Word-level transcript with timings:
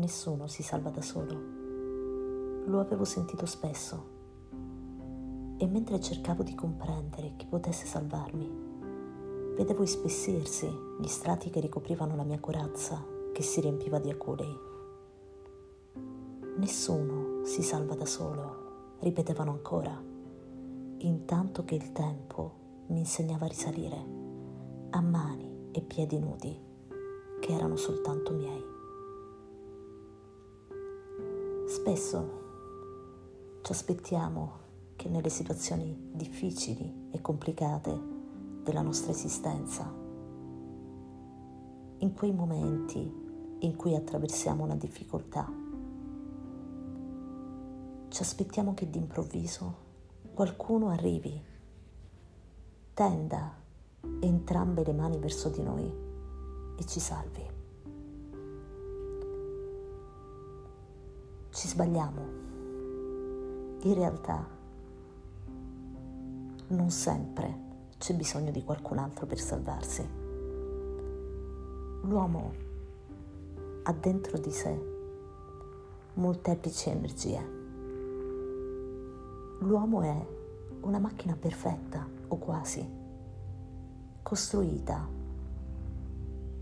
nessuno 0.00 0.48
si 0.48 0.64
salva 0.64 0.90
da 0.90 1.02
solo. 1.02 1.58
Lo 2.66 2.80
avevo 2.80 3.04
sentito 3.04 3.46
spesso. 3.46 4.18
E 5.56 5.66
mentre 5.66 6.00
cercavo 6.00 6.42
di 6.42 6.54
comprendere 6.54 7.34
chi 7.36 7.46
potesse 7.46 7.86
salvarmi, 7.86 8.50
vedevo 9.56 9.82
ispessirsi 9.82 10.66
gli 10.98 11.06
strati 11.06 11.50
che 11.50 11.60
ricoprivano 11.60 12.16
la 12.16 12.24
mia 12.24 12.40
corazza 12.40 13.04
che 13.32 13.42
si 13.42 13.60
riempiva 13.60 13.98
di 13.98 14.10
aculei. 14.10 14.58
Nessuno 16.56 17.44
si 17.44 17.62
salva 17.62 17.94
da 17.94 18.06
solo, 18.06 18.96
ripetevano 19.00 19.50
ancora, 19.50 20.02
intanto 20.98 21.64
che 21.64 21.74
il 21.74 21.92
tempo 21.92 22.58
mi 22.88 23.00
insegnava 23.00 23.44
a 23.44 23.48
risalire 23.48 24.18
a 24.90 25.00
mani 25.00 25.68
e 25.72 25.82
piedi 25.82 26.18
nudi 26.18 26.58
che 27.38 27.52
erano 27.52 27.76
soltanto 27.76 28.32
miei. 28.32 28.79
Spesso 31.80 33.58
ci 33.62 33.72
aspettiamo 33.72 34.52
che 34.96 35.08
nelle 35.08 35.30
situazioni 35.30 36.10
difficili 36.12 37.08
e 37.10 37.22
complicate 37.22 37.98
della 38.62 38.82
nostra 38.82 39.12
esistenza, 39.12 39.90
in 41.96 42.12
quei 42.12 42.32
momenti 42.32 43.58
in 43.60 43.76
cui 43.76 43.94
attraversiamo 43.94 44.62
una 44.62 44.74
difficoltà, 44.74 45.50
ci 48.08 48.22
aspettiamo 48.22 48.74
che 48.74 48.90
d'improvviso 48.90 49.74
qualcuno 50.34 50.90
arrivi, 50.90 51.42
tenda 52.92 53.54
entrambe 54.20 54.84
le 54.84 54.92
mani 54.92 55.16
verso 55.16 55.48
di 55.48 55.62
noi 55.62 55.90
e 56.76 56.84
ci 56.84 57.00
salvi. 57.00 57.59
Ci 61.60 61.68
sbagliamo. 61.68 62.22
In 63.82 63.92
realtà 63.92 64.48
non 66.68 66.88
sempre 66.88 67.54
c'è 67.98 68.14
bisogno 68.14 68.50
di 68.50 68.64
qualcun 68.64 68.96
altro 68.96 69.26
per 69.26 69.38
salvarsi. 69.38 70.08
L'uomo 72.00 72.54
ha 73.82 73.92
dentro 73.92 74.38
di 74.38 74.50
sé 74.50 74.74
molteplici 76.14 76.88
energie. 76.88 77.46
L'uomo 79.58 80.00
è 80.00 80.26
una 80.80 80.98
macchina 80.98 81.36
perfetta 81.38 82.08
o 82.28 82.38
quasi, 82.38 82.88
costruita 84.22 85.06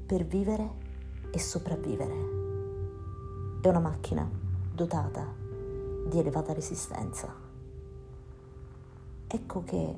per 0.07 0.25
vivere 0.25 0.71
e 1.31 1.39
sopravvivere. 1.39 2.17
È 3.63 3.69
una 3.69 3.79
macchina 3.79 4.47
dotata 4.79 5.27
di 6.09 6.21
elevata 6.21 6.53
resistenza. 6.53 7.35
Ecco 9.27 9.65
che 9.65 9.97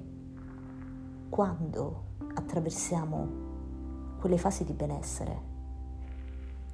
quando 1.28 2.04
attraversiamo 2.32 3.28
quelle 4.18 4.38
fasi 4.38 4.64
di 4.64 4.72
benessere, 4.72 5.48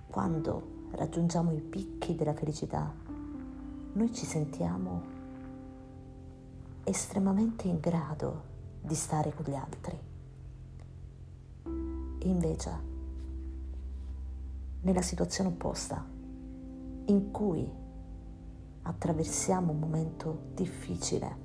quando 0.07 0.85
raggiungiamo 0.93 1.51
i 1.51 1.61
picchi 1.61 2.15
della 2.15 2.33
felicità, 2.33 2.95
noi 3.93 4.15
ci 4.15 4.25
sentiamo 4.25 5.03
estremamente 6.85 7.67
in 7.67 7.81
grado 7.81 8.43
di 8.81 8.95
stare 8.95 9.35
con 9.35 9.45
gli 9.47 9.55
altri. 9.55 9.99
E 11.65 12.29
invece 12.29 12.95
nella 14.83 15.03
situazione 15.03 15.51
opposta, 15.51 16.07
in 17.07 17.31
cui 17.33 17.85
attraversiamo 18.87 19.73
un 19.73 19.79
momento 19.79 20.51
difficile, 20.55 21.45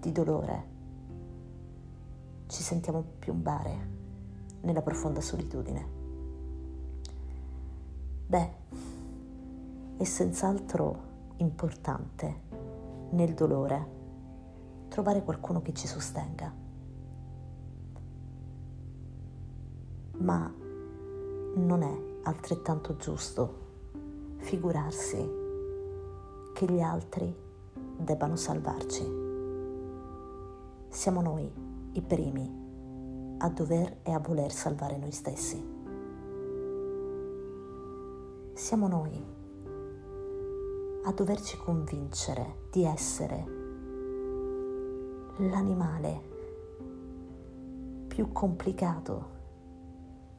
di 0.00 0.12
dolore, 0.12 0.74
ci 2.46 2.62
sentiamo 2.62 3.02
piombare 3.18 3.94
nella 4.60 4.82
profonda 4.82 5.20
solitudine. 5.20 5.94
Beh, 8.26 8.52
è 9.96 10.04
senz'altro 10.04 11.14
importante 11.38 12.42
nel 13.10 13.34
dolore 13.34 13.94
trovare 14.88 15.24
qualcuno 15.24 15.62
che 15.62 15.74
ci 15.74 15.88
sostenga. 15.88 16.52
Ma 20.18 20.54
non 21.56 21.82
è 21.82 22.20
altrettanto 22.22 22.96
giusto 22.96 23.64
figurarsi 24.38 25.44
che 26.56 26.64
gli 26.64 26.80
altri 26.80 27.30
debbano 27.98 28.34
salvarci. 28.34 29.04
Siamo 30.88 31.20
noi 31.20 31.52
i 31.92 32.00
primi 32.00 33.36
a 33.36 33.50
dover 33.50 33.98
e 34.02 34.10
a 34.10 34.18
voler 34.18 34.50
salvare 34.50 34.96
noi 34.96 35.12
stessi. 35.12 35.62
Siamo 38.54 38.88
noi 38.88 39.22
a 41.04 41.12
doverci 41.12 41.58
convincere 41.58 42.68
di 42.70 42.84
essere 42.84 43.44
l'animale 45.36 46.20
più 48.08 48.32
complicato 48.32 49.28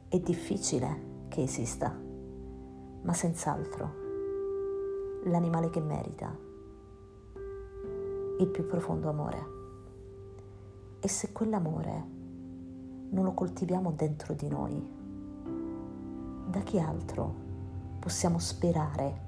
e 0.10 0.20
difficile 0.20 1.26
che 1.28 1.44
esista, 1.44 1.96
ma 3.04 3.14
senz'altro 3.14 4.07
l'animale 5.24 5.70
che 5.70 5.82
merita 5.82 6.36
il 8.40 8.48
più 8.48 8.66
profondo 8.66 9.10
amore. 9.10 9.56
E 11.00 11.08
se 11.08 11.32
quell'amore 11.32 12.06
non 13.10 13.24
lo 13.24 13.34
coltiviamo 13.34 13.92
dentro 13.92 14.34
di 14.34 14.48
noi, 14.48 14.96
da 16.50 16.60
chi 16.62 16.80
altro 16.80 17.34
possiamo 18.00 18.40
sperare 18.40 19.22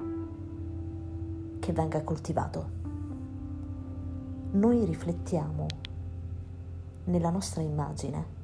che 1.60 1.74
venga 1.74 2.02
coltivato? 2.04 2.78
Noi 4.52 4.86
riflettiamo 4.86 5.66
nella 7.06 7.30
nostra 7.30 7.62
immagine 7.62 8.38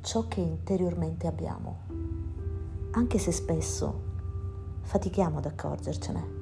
ciò 0.00 0.26
che 0.28 0.40
interiormente 0.40 1.26
abbiamo 1.26 1.86
anche 2.92 3.18
se 3.18 3.32
spesso 3.32 4.06
fatichiamo 4.88 5.36
ad 5.36 5.44
accorgercene. 5.44 6.36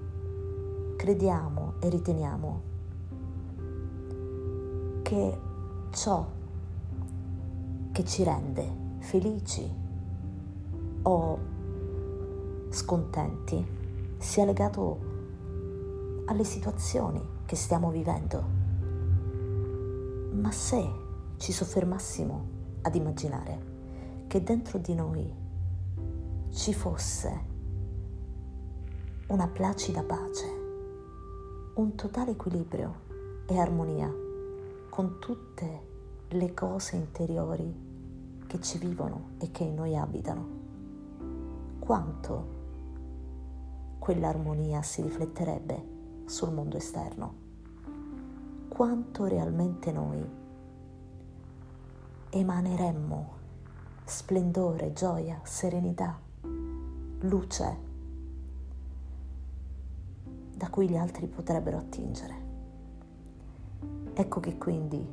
Crediamo 0.94 1.74
e 1.80 1.88
riteniamo 1.88 2.62
che 5.02 5.38
ciò 5.90 6.24
che 7.90 8.04
ci 8.04 8.22
rende 8.22 8.70
felici 8.98 9.68
o 11.02 11.38
scontenti 12.70 13.66
sia 14.18 14.44
legato 14.44 14.98
alle 16.26 16.44
situazioni 16.44 17.20
che 17.46 17.56
stiamo 17.56 17.90
vivendo. 17.90 18.44
Ma 20.34 20.52
se 20.52 20.88
ci 21.38 21.50
soffermassimo 21.50 22.44
ad 22.82 22.94
immaginare 22.94 23.74
che 24.28 24.40
dentro 24.40 24.78
di 24.78 24.94
noi 24.94 25.34
ci 26.50 26.72
fosse 26.72 27.54
una 29.28 29.48
placida 29.48 30.04
pace, 30.04 30.46
un 31.74 31.96
totale 31.96 32.30
equilibrio 32.30 32.94
e 33.46 33.58
armonia 33.58 34.08
con 34.88 35.18
tutte 35.18 35.80
le 36.28 36.54
cose 36.54 36.94
interiori 36.94 38.44
che 38.46 38.60
ci 38.60 38.78
vivono 38.78 39.30
e 39.38 39.50
che 39.50 39.64
in 39.64 39.74
noi 39.74 39.96
abitano. 39.96 40.46
Quanto 41.80 42.54
quell'armonia 43.98 44.80
si 44.82 45.02
rifletterebbe 45.02 46.22
sul 46.26 46.52
mondo 46.52 46.76
esterno? 46.76 47.34
Quanto 48.68 49.24
realmente 49.24 49.90
noi 49.90 50.24
emaneremmo 52.30 53.30
splendore, 54.04 54.92
gioia, 54.92 55.40
serenità 55.42 56.16
luce 57.20 57.85
da 60.56 60.70
cui 60.70 60.88
gli 60.88 60.96
altri 60.96 61.26
potrebbero 61.26 61.76
attingere. 61.76 62.44
Ecco 64.14 64.40
che 64.40 64.56
quindi 64.56 65.06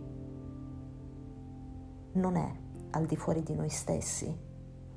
non 2.14 2.36
è 2.38 2.56
al 2.92 3.06
di 3.06 3.18
fuori 3.18 3.44
di 3.44 3.54
noi 3.54 3.68
stessi 3.68 4.34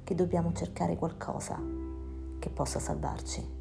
che 0.04 0.14
dobbiamo 0.14 0.52
cercare 0.52 0.96
qualcosa 0.96 1.60
che 2.38 2.48
possa 2.50 2.78
salvarci. 2.78 3.54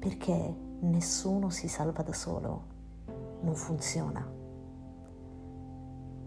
Perché 0.00 0.56
nessuno 0.80 1.50
si 1.50 1.68
salva 1.68 2.02
da 2.02 2.12
solo, 2.12 2.62
non 3.42 3.54
funziona. 3.54 4.28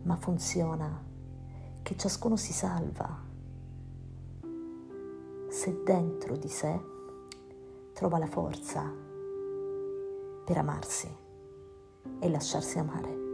Ma 0.03 0.15
funziona 0.15 1.03
che 1.81 1.97
ciascuno 1.97 2.37
si 2.37 2.53
salva 2.53 3.25
se 5.49 5.81
dentro 5.83 6.37
di 6.37 6.47
sé 6.47 6.95
trova 7.97 8.19
la 8.19 8.27
forza 8.27 8.93
per 10.45 10.55
amarsi 10.55 11.11
e 12.19 12.29
lasciarsi 12.29 12.77
amare. 12.77 13.26